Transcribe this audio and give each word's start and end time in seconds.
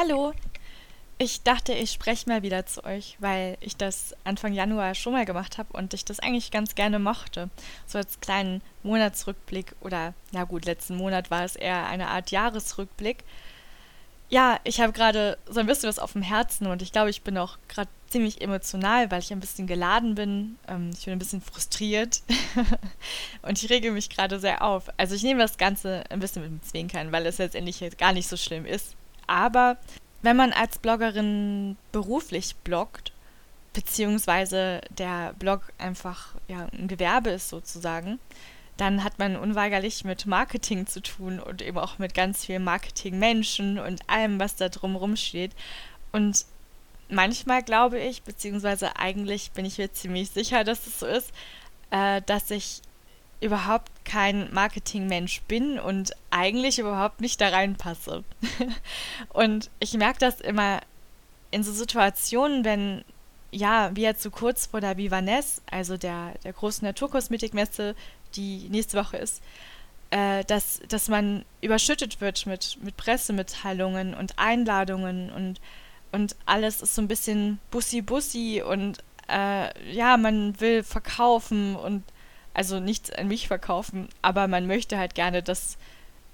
Hallo. 0.00 0.32
Ich 1.18 1.42
dachte, 1.42 1.72
ich 1.72 1.90
spreche 1.90 2.28
mal 2.28 2.44
wieder 2.44 2.64
zu 2.66 2.84
euch, 2.84 3.16
weil 3.18 3.56
ich 3.58 3.76
das 3.76 4.14
Anfang 4.22 4.52
Januar 4.52 4.94
schon 4.94 5.12
mal 5.12 5.24
gemacht 5.24 5.58
habe 5.58 5.76
und 5.76 5.92
ich 5.92 6.04
das 6.04 6.20
eigentlich 6.20 6.52
ganz 6.52 6.76
gerne 6.76 7.00
mochte. 7.00 7.50
So 7.84 7.98
als 7.98 8.20
kleinen 8.20 8.62
Monatsrückblick 8.84 9.74
oder, 9.80 10.14
na 10.30 10.44
gut, 10.44 10.66
letzten 10.66 10.96
Monat 10.96 11.32
war 11.32 11.42
es 11.42 11.56
eher 11.56 11.88
eine 11.88 12.10
Art 12.10 12.30
Jahresrückblick. 12.30 13.24
Ja, 14.28 14.60
ich 14.62 14.80
habe 14.80 14.92
gerade 14.92 15.36
so 15.48 15.58
ein 15.58 15.66
bisschen 15.66 15.88
was 15.88 15.98
auf 15.98 16.12
dem 16.12 16.22
Herzen 16.22 16.68
und 16.68 16.80
ich 16.80 16.92
glaube, 16.92 17.10
ich 17.10 17.22
bin 17.22 17.36
auch 17.36 17.58
gerade 17.66 17.90
ziemlich 18.08 18.40
emotional, 18.40 19.10
weil 19.10 19.18
ich 19.18 19.32
ein 19.32 19.40
bisschen 19.40 19.66
geladen 19.66 20.14
bin. 20.14 20.58
Ähm, 20.68 20.90
ich 20.96 21.06
bin 21.06 21.14
ein 21.14 21.18
bisschen 21.18 21.42
frustriert 21.42 22.22
und 23.42 23.60
ich 23.60 23.68
rege 23.68 23.90
mich 23.90 24.10
gerade 24.10 24.38
sehr 24.38 24.62
auf. 24.62 24.90
Also 24.96 25.16
ich 25.16 25.24
nehme 25.24 25.40
das 25.40 25.58
Ganze 25.58 26.04
ein 26.08 26.20
bisschen 26.20 26.42
mit 26.42 26.52
dem 26.52 26.62
Zwinkern, 26.62 27.10
weil 27.10 27.26
es 27.26 27.38
letztendlich 27.38 27.82
gar 27.98 28.12
nicht 28.12 28.28
so 28.28 28.36
schlimm 28.36 28.64
ist. 28.64 28.94
Aber 29.28 29.76
wenn 30.22 30.36
man 30.36 30.52
als 30.52 30.78
Bloggerin 30.78 31.76
beruflich 31.92 32.56
bloggt, 32.56 33.12
beziehungsweise 33.72 34.80
der 34.90 35.34
Blog 35.38 35.72
einfach 35.78 36.34
ja, 36.48 36.66
ein 36.72 36.88
Gewerbe 36.88 37.30
ist 37.30 37.48
sozusagen, 37.48 38.18
dann 38.76 39.04
hat 39.04 39.18
man 39.18 39.36
unweigerlich 39.36 40.04
mit 40.04 40.26
Marketing 40.26 40.86
zu 40.86 41.00
tun 41.00 41.40
und 41.40 41.62
eben 41.62 41.78
auch 41.78 41.98
mit 41.98 42.14
ganz 42.14 42.44
vielen 42.44 42.64
Marketingmenschen 42.64 43.78
und 43.78 44.08
allem, 44.08 44.40
was 44.40 44.56
da 44.56 44.68
drumherum 44.68 45.16
steht. 45.16 45.52
Und 46.12 46.46
manchmal 47.08 47.62
glaube 47.62 47.98
ich, 47.98 48.22
beziehungsweise 48.22 48.96
eigentlich 48.96 49.52
bin 49.52 49.64
ich 49.64 49.78
mir 49.78 49.92
ziemlich 49.92 50.30
sicher, 50.30 50.64
dass 50.64 50.86
es 50.86 51.00
so 51.00 51.06
ist, 51.06 51.32
äh, 51.90 52.22
dass 52.22 52.50
ich 52.50 52.82
überhaupt 53.40 53.90
kein 54.04 54.52
Marketingmensch 54.52 55.42
bin 55.42 55.78
und 55.78 56.12
eigentlich 56.30 56.78
überhaupt 56.78 57.20
nicht 57.20 57.40
da 57.40 57.48
reinpasse. 57.48 58.24
und 59.32 59.70
ich 59.80 59.94
merke 59.94 60.18
das 60.18 60.40
immer 60.40 60.80
in 61.50 61.62
so 61.62 61.72
Situationen, 61.72 62.64
wenn, 62.64 63.04
ja, 63.50 63.90
wie 63.94 64.02
jetzt 64.02 64.22
so 64.22 64.30
kurz 64.30 64.66
vor 64.66 64.80
der 64.80 64.96
Vivanes, 64.96 65.62
also 65.70 65.96
der, 65.96 66.34
der 66.44 66.52
großen 66.52 66.84
Naturkosmetikmesse, 66.84 67.94
die 68.34 68.68
nächste 68.68 68.98
Woche 68.98 69.16
ist, 69.18 69.42
äh, 70.10 70.44
dass, 70.44 70.80
dass 70.88 71.08
man 71.08 71.44
überschüttet 71.60 72.20
wird 72.20 72.46
mit, 72.46 72.78
mit 72.82 72.96
Pressemitteilungen 72.96 74.14
und 74.14 74.38
Einladungen 74.38 75.30
und, 75.30 75.60
und 76.12 76.36
alles 76.44 76.82
ist 76.82 76.94
so 76.94 77.02
ein 77.02 77.08
bisschen 77.08 77.60
bussi-bussi 77.70 78.62
und 78.62 78.98
äh, 79.28 79.92
ja, 79.92 80.16
man 80.16 80.58
will 80.60 80.82
verkaufen 80.82 81.76
und 81.76 82.02
also 82.58 82.80
nichts 82.80 83.12
an 83.12 83.28
mich 83.28 83.46
verkaufen, 83.46 84.08
aber 84.20 84.48
man 84.48 84.66
möchte 84.66 84.98
halt 84.98 85.14
gerne, 85.14 85.44
dass, 85.44 85.78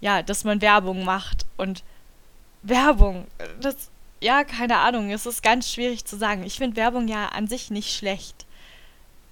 ja, 0.01 0.23
dass 0.23 0.43
man 0.43 0.63
Werbung 0.63 1.05
macht 1.05 1.45
und 1.59 1.85
Werbung, 2.63 3.27
das, 3.61 3.91
ja, 4.23 4.43
keine 4.43 4.79
Ahnung, 4.79 5.11
es 5.11 5.27
ist 5.27 5.43
ganz 5.43 5.71
schwierig 5.71 6.07
zu 6.07 6.17
sagen. 6.17 6.43
Ich 6.43 6.57
finde 6.57 6.77
Werbung 6.77 7.09
ja 7.09 7.27
an 7.27 7.47
sich 7.47 7.71
nicht 7.71 7.95
schlecht. 7.95 8.47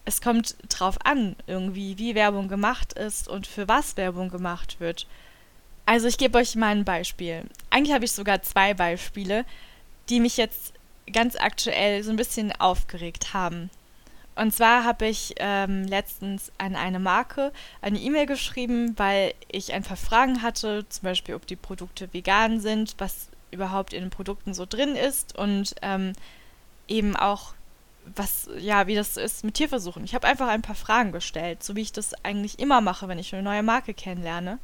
Es 0.04 0.20
kommt 0.20 0.54
drauf 0.68 0.98
an, 1.06 1.34
irgendwie, 1.46 1.96
wie 1.96 2.14
Werbung 2.14 2.48
gemacht 2.48 2.92
ist 2.92 3.26
und 3.26 3.46
für 3.46 3.68
was 3.68 3.96
Werbung 3.96 4.28
gemacht 4.28 4.78
wird. 4.78 5.06
Also 5.86 6.08
ich 6.08 6.18
gebe 6.18 6.36
euch 6.36 6.56
mal 6.56 6.76
ein 6.76 6.84
Beispiel. 6.84 7.44
Eigentlich 7.70 7.94
habe 7.94 8.04
ich 8.04 8.12
sogar 8.12 8.42
zwei 8.42 8.74
Beispiele, 8.74 9.46
die 10.10 10.20
mich 10.20 10.36
jetzt 10.36 10.74
ganz 11.10 11.36
aktuell 11.36 12.02
so 12.02 12.10
ein 12.10 12.16
bisschen 12.16 12.52
aufgeregt 12.52 13.32
haben. 13.32 13.70
Und 14.34 14.54
zwar 14.54 14.84
habe 14.84 15.06
ich 15.06 15.34
ähm, 15.36 15.84
letztens 15.84 16.52
an 16.56 16.74
eine 16.74 16.98
Marke 16.98 17.52
eine 17.82 17.98
E-Mail 17.98 18.26
geschrieben, 18.26 18.94
weil 18.98 19.34
ich 19.48 19.72
ein 19.72 19.82
paar 19.82 19.96
Fragen 19.96 20.42
hatte, 20.42 20.88
zum 20.88 21.02
Beispiel, 21.02 21.34
ob 21.34 21.46
die 21.46 21.56
Produkte 21.56 22.12
vegan 22.12 22.60
sind, 22.60 22.94
was 22.98 23.28
überhaupt 23.50 23.92
in 23.92 24.00
den 24.00 24.10
Produkten 24.10 24.54
so 24.54 24.64
drin 24.64 24.96
ist 24.96 25.36
und 25.36 25.74
ähm, 25.82 26.14
eben 26.88 27.14
auch, 27.14 27.52
was, 28.16 28.48
ja, 28.58 28.86
wie 28.86 28.94
das 28.94 29.18
ist 29.18 29.44
mit 29.44 29.54
Tierversuchen. 29.54 30.04
Ich 30.04 30.14
habe 30.14 30.26
einfach 30.26 30.48
ein 30.48 30.62
paar 30.62 30.74
Fragen 30.74 31.12
gestellt, 31.12 31.62
so 31.62 31.76
wie 31.76 31.82
ich 31.82 31.92
das 31.92 32.14
eigentlich 32.24 32.58
immer 32.58 32.80
mache, 32.80 33.08
wenn 33.08 33.18
ich 33.18 33.34
eine 33.34 33.42
neue 33.42 33.62
Marke 33.62 33.92
kennenlerne. 33.92 34.58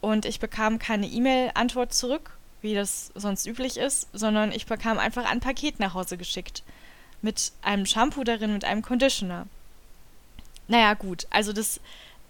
Und 0.00 0.24
ich 0.24 0.38
bekam 0.38 0.78
keine 0.78 1.06
E-Mail-Antwort 1.08 1.92
zurück, 1.92 2.38
wie 2.62 2.74
das 2.74 3.10
sonst 3.16 3.46
üblich 3.46 3.76
ist, 3.76 4.08
sondern 4.12 4.52
ich 4.52 4.66
bekam 4.66 4.98
einfach 4.98 5.28
ein 5.28 5.40
Paket 5.40 5.80
nach 5.80 5.94
Hause 5.94 6.16
geschickt 6.16 6.62
mit 7.22 7.52
einem 7.62 7.86
Shampoo 7.86 8.24
darin, 8.24 8.52
mit 8.52 8.64
einem 8.64 8.82
Conditioner. 8.82 9.46
Naja, 10.68 10.94
gut, 10.94 11.26
also 11.30 11.52
das, 11.52 11.80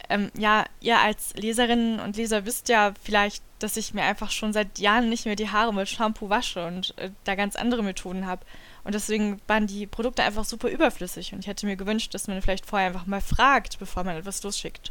ähm, 0.09 0.31
ja, 0.37 0.65
ihr 0.81 0.99
als 0.99 1.34
Leserinnen 1.34 2.01
und 2.01 2.17
Leser 2.17 2.47
wisst 2.47 2.69
ja 2.69 2.93
vielleicht, 3.03 3.43
dass 3.59 3.77
ich 3.77 3.93
mir 3.93 4.03
einfach 4.03 4.31
schon 4.31 4.53
seit 4.53 4.78
Jahren 4.78 5.09
nicht 5.09 5.27
mehr 5.27 5.37
die 5.37 5.51
Haare 5.51 5.75
mit 5.75 5.89
Shampoo 5.89 6.31
wasche 6.31 6.67
und 6.67 6.97
äh, 6.99 7.11
da 7.25 7.34
ganz 7.34 7.56
andere 7.56 7.83
Methoden 7.83 8.27
habe. 8.27 8.45
Und 8.83 8.95
deswegen 8.95 9.41
waren 9.47 9.67
die 9.67 9.87
Produkte 9.87 10.23
einfach 10.23 10.45
super 10.45 10.69
überflüssig 10.69 11.33
und 11.33 11.41
ich 11.41 11.47
hätte 11.47 11.67
mir 11.67 11.77
gewünscht, 11.77 12.15
dass 12.15 12.28
man 12.28 12.41
vielleicht 12.41 12.65
vorher 12.65 12.89
einfach 12.89 13.07
mal 13.07 13.21
fragt, 13.21 13.78
bevor 13.78 14.05
man 14.05 14.17
etwas 14.17 14.43
losschickt. 14.43 14.91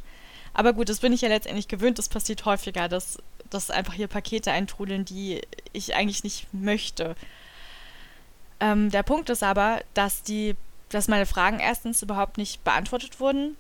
Aber 0.53 0.73
gut, 0.73 0.89
das 0.89 0.99
bin 0.99 1.13
ich 1.13 1.21
ja 1.21 1.29
letztendlich 1.29 1.67
gewöhnt, 1.67 1.97
das 1.97 2.09
passiert 2.09 2.45
häufiger, 2.45 2.87
dass, 2.87 3.17
dass 3.49 3.71
einfach 3.71 3.93
hier 3.93 4.07
Pakete 4.07 4.51
eintrudeln, 4.51 5.05
die 5.05 5.41
ich 5.73 5.95
eigentlich 5.95 6.23
nicht 6.23 6.47
möchte. 6.53 7.15
Ähm, 8.59 8.91
der 8.91 9.03
Punkt 9.03 9.29
ist 9.29 9.43
aber, 9.43 9.81
dass 9.93 10.23
die, 10.23 10.55
dass 10.89 11.07
meine 11.07 11.25
Fragen 11.25 11.59
erstens 11.59 12.01
überhaupt 12.01 12.37
nicht 12.37 12.63
beantwortet 12.63 13.19
wurden 13.19 13.55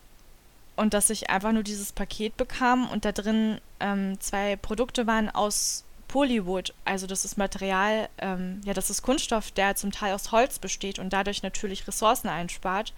und 0.75 0.93
dass 0.93 1.09
ich 1.09 1.29
einfach 1.29 1.51
nur 1.51 1.63
dieses 1.63 1.91
Paket 1.91 2.37
bekam 2.37 2.89
und 2.89 3.05
da 3.05 3.11
drin 3.11 3.59
ähm, 3.79 4.19
zwei 4.19 4.55
Produkte 4.55 5.07
waren 5.07 5.29
aus 5.29 5.83
Polywood, 6.07 6.73
also 6.85 7.05
das 7.05 7.23
ist 7.23 7.37
Material, 7.37 8.09
ähm, 8.17 8.61
ja, 8.65 8.73
das 8.73 8.89
ist 8.89 9.03
Kunststoff, 9.03 9.51
der 9.51 9.75
zum 9.75 9.91
Teil 9.91 10.13
aus 10.13 10.31
Holz 10.31 10.57
besteht 10.57 10.97
und 10.97 11.13
dadurch 11.13 11.43
natürlich 11.43 11.87
Ressourcen 11.87 12.27
einspart 12.27 12.93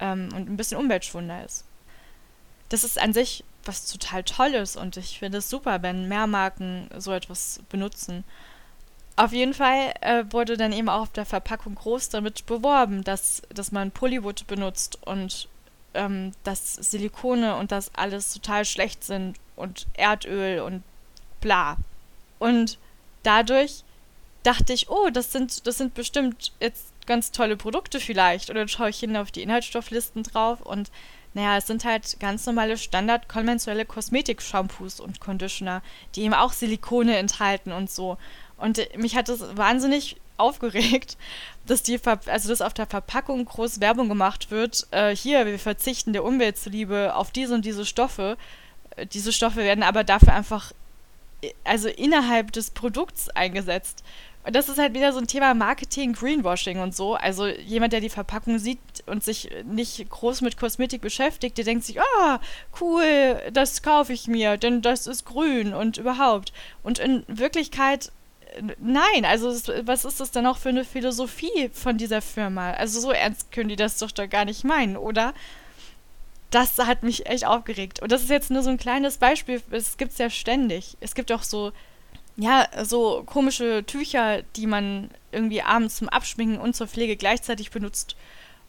ähm, 0.00 0.28
und 0.34 0.48
ein 0.48 0.56
bisschen 0.56 0.78
umweltschwunder 0.78 1.44
ist. 1.44 1.64
Das 2.68 2.84
ist 2.84 3.00
an 3.00 3.12
sich 3.12 3.42
was 3.64 3.86
total 3.86 4.22
Tolles 4.22 4.76
und 4.76 4.96
ich 4.96 5.18
finde 5.18 5.38
es 5.38 5.50
super, 5.50 5.82
wenn 5.82 6.08
mehr 6.08 6.26
Marken 6.26 6.88
so 6.96 7.12
etwas 7.12 7.60
benutzen. 7.68 8.22
Auf 9.16 9.32
jeden 9.32 9.54
Fall 9.54 9.94
äh, 10.02 10.24
wurde 10.30 10.58
dann 10.58 10.72
eben 10.72 10.90
auch 10.90 11.02
auf 11.02 11.12
der 11.12 11.24
Verpackung 11.24 11.74
groß 11.74 12.10
damit 12.10 12.44
beworben, 12.44 13.02
dass, 13.02 13.42
dass 13.48 13.72
man 13.72 13.90
Polywood 13.90 14.46
benutzt 14.46 14.98
und 15.06 15.48
ähm, 15.94 16.32
dass 16.44 16.74
Silikone 16.74 17.56
und 17.56 17.72
das 17.72 17.94
alles 17.94 18.34
total 18.34 18.66
schlecht 18.66 19.04
sind 19.04 19.38
und 19.56 19.86
Erdöl 19.94 20.60
und 20.60 20.82
bla. 21.40 21.78
Und 22.38 22.78
dadurch 23.22 23.84
dachte 24.42 24.74
ich, 24.74 24.90
oh, 24.90 25.08
das 25.10 25.32
sind, 25.32 25.66
das 25.66 25.78
sind 25.78 25.94
bestimmt 25.94 26.52
jetzt 26.60 26.92
ganz 27.06 27.32
tolle 27.32 27.56
Produkte 27.56 28.00
vielleicht. 28.00 28.50
Oder 28.50 28.68
schaue 28.68 28.90
ich 28.90 28.98
hin 28.98 29.16
auf 29.16 29.30
die 29.30 29.42
Inhaltsstofflisten 29.42 30.24
drauf 30.24 30.60
und 30.60 30.90
naja, 31.34 31.58
es 31.58 31.66
sind 31.66 31.84
halt 31.84 32.18
ganz 32.18 32.46
normale 32.46 32.78
Standard 32.78 33.28
konventionelle 33.28 33.84
Kosmetik-Shampoos 33.84 35.00
und 35.00 35.20
Conditioner, 35.20 35.82
die 36.14 36.22
eben 36.22 36.32
auch 36.32 36.52
Silikone 36.52 37.18
enthalten 37.18 37.72
und 37.72 37.90
so. 37.90 38.16
Und 38.56 38.80
mich 38.96 39.16
hat 39.16 39.28
das 39.28 39.56
wahnsinnig 39.56 40.16
aufgeregt, 40.38 41.16
dass 41.66 41.82
die 41.82 41.98
Ver 41.98 42.20
also 42.26 42.48
dass 42.48 42.60
auf 42.60 42.74
der 42.74 42.86
Verpackung 42.86 43.44
groß 43.44 43.80
Werbung 43.80 44.08
gemacht 44.08 44.50
wird. 44.50 44.86
Äh, 44.90 45.14
hier, 45.14 45.46
wir 45.46 45.58
verzichten 45.58 46.12
der 46.12 46.24
Umwelt 46.24 46.58
zuliebe 46.58 47.14
auf 47.14 47.30
diese 47.30 47.54
und 47.54 47.64
diese 47.64 47.84
Stoffe. 47.84 48.36
Äh, 48.96 49.06
diese 49.06 49.32
Stoffe 49.32 49.58
werden 49.58 49.82
aber 49.82 50.04
dafür 50.04 50.34
einfach 50.34 50.72
äh, 51.42 51.52
also 51.64 51.88
innerhalb 51.88 52.52
des 52.52 52.70
Produkts 52.70 53.28
eingesetzt. 53.30 54.04
Und 54.46 54.54
das 54.54 54.68
ist 54.68 54.78
halt 54.78 54.94
wieder 54.94 55.12
so 55.12 55.18
ein 55.18 55.26
Thema 55.26 55.54
Marketing, 55.54 56.12
Greenwashing 56.12 56.78
und 56.78 56.94
so. 56.94 57.16
Also 57.16 57.48
jemand, 57.48 57.92
der 57.92 58.00
die 58.00 58.08
Verpackung 58.08 58.60
sieht 58.60 58.78
und 59.06 59.24
sich 59.24 59.50
nicht 59.64 60.08
groß 60.08 60.40
mit 60.40 60.56
Kosmetik 60.56 61.00
beschäftigt, 61.00 61.58
der 61.58 61.64
denkt 61.64 61.82
sich, 61.82 62.00
ah, 62.00 62.38
cool, 62.80 63.42
das 63.52 63.82
kaufe 63.82 64.12
ich 64.12 64.28
mir, 64.28 64.56
denn 64.56 64.82
das 64.82 65.08
ist 65.08 65.24
grün 65.24 65.74
und 65.74 65.96
überhaupt. 65.96 66.52
Und 66.84 67.00
in 67.00 67.24
Wirklichkeit 67.26 68.12
nein, 68.78 69.24
also 69.24 69.48
was 69.84 70.04
ist 70.04 70.20
das 70.20 70.30
denn 70.30 70.46
auch 70.46 70.58
für 70.58 70.70
eine 70.70 70.84
Philosophie 70.84 71.70
von 71.72 71.98
dieser 71.98 72.22
Firma? 72.22 72.72
Also 72.72 73.00
so 73.00 73.10
ernst 73.10 73.52
können 73.52 73.68
die 73.68 73.76
das 73.76 73.98
doch 73.98 74.10
da 74.10 74.26
gar 74.26 74.44
nicht 74.44 74.64
meinen, 74.64 74.96
oder? 74.96 75.34
Das 76.50 76.78
hat 76.78 77.02
mich 77.02 77.26
echt 77.26 77.46
aufgeregt. 77.46 78.00
Und 78.00 78.12
das 78.12 78.22
ist 78.22 78.30
jetzt 78.30 78.50
nur 78.50 78.62
so 78.62 78.70
ein 78.70 78.78
kleines 78.78 79.18
Beispiel, 79.18 79.62
es 79.70 79.96
gibt 79.96 80.12
es 80.12 80.18
ja 80.18 80.30
ständig. 80.30 80.96
Es 81.00 81.14
gibt 81.14 81.32
auch 81.32 81.42
so, 81.42 81.72
ja, 82.36 82.66
so 82.84 83.22
komische 83.26 83.84
Tücher, 83.86 84.42
die 84.42 84.66
man 84.66 85.10
irgendwie 85.32 85.62
abends 85.62 85.96
zum 85.96 86.08
Abschminken 86.08 86.58
und 86.58 86.76
zur 86.76 86.86
Pflege 86.86 87.16
gleichzeitig 87.16 87.70
benutzt 87.70 88.16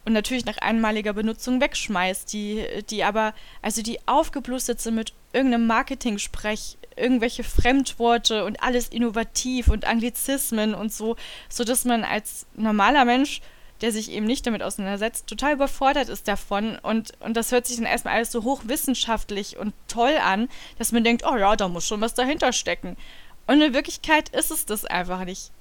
und 0.07 0.13
natürlich 0.13 0.45
nach 0.45 0.57
einmaliger 0.59 1.11
Benutzung 1.11 1.59
wegschmeißt, 1.59 2.31
die, 2.31 2.65
die 2.89 3.03
aber, 3.03 3.33
also 3.61 3.81
die 3.81 3.99
aufgeblustet 4.07 4.79
sind 4.79 4.95
mit 4.95 5.11
irgendeinem 5.33 5.67
Marketing-Sprech, 5.67 6.77
irgendwelche 6.97 7.43
Fremdworte 7.43 8.45
und 8.45 8.61
alles 8.61 8.89
innovativ 8.89 9.67
und 9.67 9.85
Anglizismen 9.85 10.73
und 10.73 10.93
so, 10.93 11.15
sodass 11.49 11.85
man 11.85 12.03
als 12.03 12.45
normaler 12.55 13.05
Mensch, 13.05 13.41
der 13.81 13.91
sich 13.91 14.11
eben 14.11 14.25
nicht 14.25 14.45
damit 14.47 14.63
auseinandersetzt, 14.63 15.27
total 15.27 15.53
überfordert 15.53 16.09
ist 16.09 16.27
davon 16.27 16.77
und, 16.81 17.13
und 17.19 17.37
das 17.37 17.51
hört 17.51 17.67
sich 17.67 17.77
dann 17.77 17.85
erstmal 17.85 18.15
alles 18.15 18.31
so 18.31 18.43
hochwissenschaftlich 18.43 19.57
und 19.57 19.73
toll 19.87 20.17
an, 20.23 20.49
dass 20.77 20.91
man 20.91 21.03
denkt, 21.03 21.23
oh 21.25 21.37
ja, 21.37 21.55
da 21.55 21.67
muss 21.67 21.85
schon 21.87 22.01
was 22.01 22.13
dahinter 22.13 22.53
stecken. 22.53 22.97
Und 23.45 23.61
in 23.61 23.73
Wirklichkeit 23.73 24.29
ist 24.29 24.51
es 24.51 24.65
das 24.65 24.85
einfach 24.85 25.23
nicht. 25.25 25.51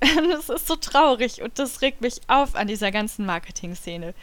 das 0.00 0.48
ist 0.48 0.66
so 0.66 0.76
traurig 0.76 1.42
und 1.42 1.58
das 1.58 1.82
regt 1.82 2.00
mich 2.00 2.20
auf 2.26 2.54
an 2.54 2.66
dieser 2.66 2.90
ganzen 2.90 3.26
Marketing-Szene. 3.26 4.14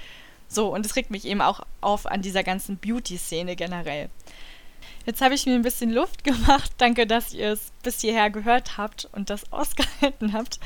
So, 0.48 0.74
und 0.74 0.86
es 0.86 0.96
regt 0.96 1.12
mich 1.12 1.26
eben 1.26 1.42
auch 1.42 1.62
auf 1.82 2.06
an 2.06 2.22
dieser 2.22 2.44
ganzen 2.44 2.78
Beauty-Szene 2.78 3.56
generell. 3.56 4.10
Jetzt 5.08 5.22
habe 5.22 5.36
ich 5.36 5.46
mir 5.46 5.56
ein 5.56 5.62
bisschen 5.62 5.92
Luft 5.92 6.26
gemacht. 6.26 6.70
Danke, 6.78 7.08
dass 7.08 7.34
ihr 7.34 7.54
es 7.54 7.72
bis 7.82 8.02
hierher 8.02 8.30
gehört 8.30 8.78
habt 8.78 9.08
und 9.14 9.30
das 9.30 9.52
ausgehalten 9.54 10.34
habt. 10.34 10.60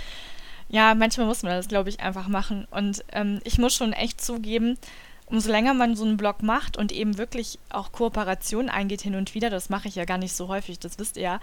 Ja, 0.67 0.95
manchmal 0.95 1.27
muss 1.27 1.43
man 1.43 1.53
das, 1.53 1.67
glaube 1.67 1.89
ich, 1.89 1.99
einfach 1.99 2.27
machen. 2.27 2.67
Und 2.71 3.05
ähm, 3.11 3.39
ich 3.43 3.59
muss 3.59 3.75
schon 3.75 3.93
echt 3.93 4.19
zugeben, 4.19 4.79
umso 5.27 5.51
länger 5.51 5.75
man 5.75 5.95
so 5.95 6.05
einen 6.05 6.17
Blog 6.17 6.41
macht 6.41 6.75
und 6.75 6.91
eben 6.91 7.19
wirklich 7.19 7.59
auch 7.69 7.91
Kooperation 7.91 8.67
eingeht 8.67 9.01
hin 9.01 9.15
und 9.15 9.35
wieder, 9.35 9.51
das 9.51 9.69
mache 9.69 9.87
ich 9.87 9.95
ja 9.95 10.05
gar 10.05 10.17
nicht 10.17 10.33
so 10.33 10.47
häufig, 10.47 10.79
das 10.79 10.97
wisst 10.97 11.17
ihr 11.17 11.23
ja, 11.23 11.39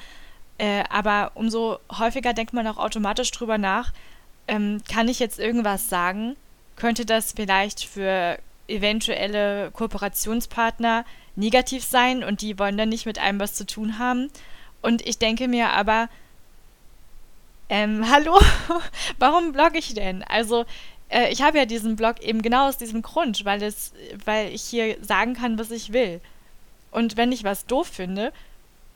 äh, 0.59 0.83
aber 0.91 1.33
umso 1.37 1.79
häufiger 1.91 2.35
denkt 2.35 2.53
man 2.53 2.67
auch 2.67 2.79
automatisch 2.79 3.31
drüber 3.31 3.57
nach, 3.59 3.93
ähm, 4.49 4.83
kann 4.91 5.09
ich 5.09 5.21
jetzt 5.21 5.39
irgendwas 5.39 5.89
sagen? 5.89 6.37
Könnte 6.77 7.07
das 7.07 7.33
vielleicht 7.33 7.85
für 7.85 8.39
eventuelle 8.67 9.71
Kooperationspartner 9.71 11.05
negativ 11.39 11.85
sein 11.85 12.25
und 12.25 12.43
die 12.43 12.59
wollen 12.59 12.77
dann 12.77 12.89
nicht 12.89 13.07
mit 13.07 13.19
einem 13.19 13.41
was 13.41 13.55
zu 13.55 13.65
tun 13.65 13.99
haben? 13.99 14.31
Und 14.83 15.07
ich 15.07 15.19
denke 15.19 15.49
mir 15.49 15.71
aber, 15.71 16.09
ähm, 17.69 18.11
hallo, 18.11 18.39
warum 19.19 19.53
blogge 19.53 19.79
ich 19.79 19.95
denn? 19.95 20.23
Also, 20.25 20.65
äh, 21.09 21.33
ich 21.33 21.43
habe 21.43 21.59
ja 21.59 21.65
diesen 21.65 21.97
Blog 21.97 22.21
eben 22.21 22.43
genau 22.43 22.69
aus 22.69 22.77
diesem 22.77 23.03
Grund, 23.03 23.45
weil 23.45 23.63
es, 23.63 23.93
weil 24.25 24.53
ich 24.53 24.63
hier 24.63 24.97
sagen 25.03 25.35
kann, 25.35 25.59
was 25.59 25.71
ich 25.71 25.93
will. 25.93 26.21
Und 26.91 27.17
wenn 27.17 27.33
ich 27.33 27.45
was 27.45 27.67
doof 27.67 27.87
finde, 27.87 28.33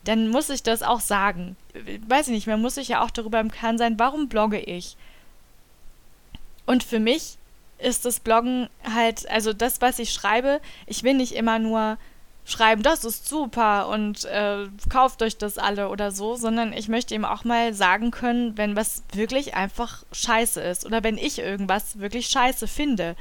dann 0.03 0.27
muss 0.27 0.49
ich 0.49 0.63
das 0.63 0.83
auch 0.83 0.99
sagen. 0.99 1.55
Weiß 2.07 2.27
ich 2.27 2.33
nicht, 2.33 2.47
man 2.47 2.61
muss 2.61 2.75
sich 2.75 2.89
ja 2.89 3.03
auch 3.03 3.11
darüber 3.11 3.39
im 3.39 3.51
Klaren 3.51 3.77
sein, 3.77 3.99
warum 3.99 4.27
blogge 4.27 4.59
ich? 4.59 4.97
Und 6.65 6.83
für 6.83 6.99
mich 6.99 7.37
ist 7.77 8.05
das 8.05 8.19
Bloggen 8.19 8.69
halt, 8.83 9.29
also 9.29 9.53
das, 9.53 9.81
was 9.81 9.99
ich 9.99 10.11
schreibe, 10.11 10.61
ich 10.87 11.03
will 11.03 11.13
nicht 11.13 11.33
immer 11.33 11.59
nur 11.59 11.97
schreiben, 12.45 12.83
das 12.83 13.05
ist 13.05 13.27
super 13.27 13.87
und 13.87 14.25
äh, 14.25 14.67
kauft 14.89 15.21
euch 15.21 15.37
das 15.37 15.57
alle 15.57 15.89
oder 15.89 16.11
so, 16.11 16.35
sondern 16.35 16.73
ich 16.73 16.89
möchte 16.89 17.15
ihm 17.15 17.25
auch 17.25 17.43
mal 17.43 17.73
sagen 17.73 18.11
können, 18.11 18.57
wenn 18.57 18.75
was 18.75 19.03
wirklich 19.13 19.55
einfach 19.55 20.03
scheiße 20.11 20.61
ist 20.61 20.85
oder 20.85 21.03
wenn 21.03 21.17
ich 21.17 21.39
irgendwas 21.39 21.99
wirklich 21.99 22.27
scheiße 22.27 22.67
finde. 22.67 23.15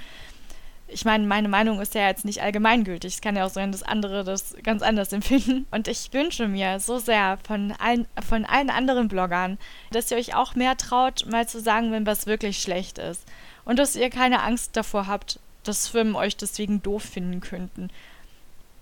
Ich 0.88 1.04
meine, 1.04 1.26
meine 1.26 1.48
Meinung 1.48 1.80
ist 1.80 1.94
ja 1.94 2.06
jetzt 2.06 2.24
nicht 2.24 2.42
allgemeingültig. 2.42 3.14
Es 3.14 3.20
kann 3.22 3.36
ja 3.36 3.46
auch 3.46 3.50
sein, 3.50 3.72
dass 3.72 3.82
andere 3.82 4.24
das 4.24 4.56
ganz 4.62 4.82
anders 4.82 5.12
empfinden. 5.12 5.66
Und 5.70 5.88
ich 5.88 6.12
wünsche 6.12 6.48
mir 6.48 6.80
so 6.80 6.98
sehr 6.98 7.38
von 7.46 7.72
allen, 7.78 8.06
von 8.28 8.44
allen 8.44 8.68
anderen 8.68 9.08
Bloggern, 9.08 9.56
dass 9.90 10.10
ihr 10.10 10.18
euch 10.18 10.34
auch 10.34 10.54
mehr 10.54 10.76
traut, 10.76 11.24
mal 11.30 11.48
zu 11.48 11.60
sagen, 11.60 11.92
wenn 11.92 12.06
was 12.06 12.26
wirklich 12.26 12.60
schlecht 12.60 12.98
ist. 12.98 13.24
Und 13.64 13.78
dass 13.78 13.96
ihr 13.96 14.10
keine 14.10 14.42
Angst 14.42 14.76
davor 14.76 15.06
habt, 15.06 15.38
dass 15.62 15.88
Firmen 15.88 16.16
euch 16.16 16.36
deswegen 16.36 16.82
doof 16.82 17.04
finden 17.04 17.40
könnten. 17.40 17.88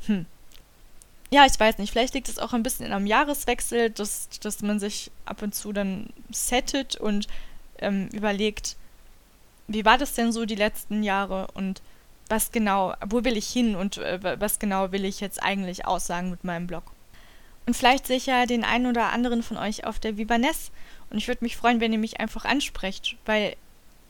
Hm. 0.06 0.26
Ja, 1.31 1.47
ich 1.47 1.58
weiß 1.58 1.79
nicht. 1.79 1.93
Vielleicht 1.93 2.14
liegt 2.14 2.29
es 2.29 2.38
auch 2.38 2.52
ein 2.52 2.62
bisschen 2.62 2.93
am 2.93 3.06
Jahreswechsel, 3.06 3.91
dass, 3.91 4.29
dass 4.41 4.62
man 4.62 4.81
sich 4.81 5.11
ab 5.25 5.43
und 5.43 5.55
zu 5.55 5.73
dann 5.73 6.11
settet 6.31 6.97
und 6.97 7.29
ähm, 7.79 8.08
überlegt, 8.12 8.76
wie 9.69 9.85
war 9.85 9.97
das 9.97 10.14
denn 10.14 10.32
so 10.32 10.44
die 10.44 10.56
letzten 10.56 11.02
Jahre 11.05 11.47
und 11.55 11.82
was 12.29 12.50
genau, 12.52 12.94
wo 13.06 13.25
will 13.25 13.37
ich 13.37 13.49
hin 13.49 13.76
und 13.76 13.99
äh, 13.99 14.41
was 14.41 14.58
genau 14.58 14.93
will 14.93 15.05
ich 15.05 15.20
jetzt 15.20 15.43
eigentlich 15.43 15.87
aussagen 15.87 16.31
mit 16.31 16.44
meinem 16.44 16.67
Blog. 16.67 16.85
Und 17.67 17.76
vielleicht 17.76 18.06
sehe 18.06 18.17
ich 18.17 18.26
ja 18.26 18.47
den 18.47 18.64
einen 18.64 18.87
oder 18.87 19.12
anderen 19.12 19.43
von 19.43 19.56
euch 19.56 19.85
auf 19.85 20.00
der 20.00 20.17
Vivaness 20.17 20.73
und 21.11 21.19
ich 21.19 21.29
würde 21.29 21.44
mich 21.44 21.56
freuen, 21.56 21.81
wenn 21.81 21.93
ihr 21.93 21.99
mich 21.99 22.19
einfach 22.19 22.44
ansprecht, 22.44 23.17
weil 23.26 23.55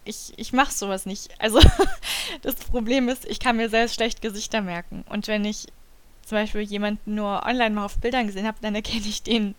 ich, 0.04 0.32
ich 0.37 0.52
mache 0.52 0.72
sowas 0.72 1.04
nicht. 1.04 1.31
Also 1.38 1.60
das 2.42 2.54
Problem 2.56 3.08
ist, 3.08 3.26
ich 3.26 3.40
kann 3.40 3.56
mir 3.56 3.69
selbst 3.69 3.94
schlecht 3.94 4.22
Gesichter 4.22 4.62
merken. 4.62 5.04
Und 5.08 5.28
wenn 5.28 5.44
ich 5.44 5.66
zum 6.30 6.38
Beispiel 6.38 6.60
jemanden 6.60 7.16
nur 7.16 7.44
online 7.44 7.74
mal 7.74 7.84
auf 7.84 7.98
Bildern 7.98 8.28
gesehen 8.28 8.46
habe, 8.46 8.58
dann 8.62 8.76
erkenne 8.76 9.04
ich 9.04 9.24
den, 9.24 9.56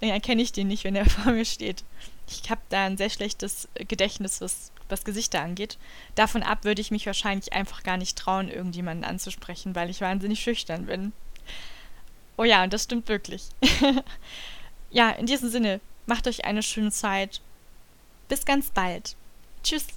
dann 0.00 0.10
erkenne 0.10 0.40
ich 0.40 0.52
den 0.52 0.68
nicht, 0.68 0.84
wenn 0.84 0.94
er 0.94 1.04
vor 1.10 1.32
mir 1.32 1.44
steht. 1.44 1.82
Ich 2.28 2.48
habe 2.48 2.60
da 2.68 2.84
ein 2.84 2.96
sehr 2.96 3.10
schlechtes 3.10 3.68
Gedächtnis, 3.74 4.40
was, 4.40 4.70
was 4.88 5.04
Gesichter 5.04 5.40
angeht. 5.40 5.78
Davon 6.14 6.44
ab 6.44 6.64
würde 6.64 6.80
ich 6.80 6.92
mich 6.92 7.06
wahrscheinlich 7.06 7.52
einfach 7.52 7.82
gar 7.82 7.96
nicht 7.96 8.16
trauen, 8.16 8.48
irgendjemanden 8.48 9.04
anzusprechen, 9.04 9.74
weil 9.74 9.90
ich 9.90 10.00
wahnsinnig 10.00 10.38
schüchtern 10.38 10.86
bin. 10.86 11.12
Oh 12.36 12.44
ja, 12.44 12.62
und 12.62 12.72
das 12.72 12.84
stimmt 12.84 13.08
wirklich. 13.08 13.48
ja, 14.92 15.10
in 15.10 15.26
diesem 15.26 15.50
Sinne, 15.50 15.80
macht 16.06 16.28
euch 16.28 16.44
eine 16.44 16.62
schöne 16.62 16.92
Zeit. 16.92 17.40
Bis 18.28 18.44
ganz 18.44 18.70
bald. 18.70 19.16
Tschüss. 19.64 19.88